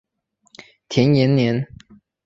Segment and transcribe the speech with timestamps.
[0.89, 1.67] 田延年。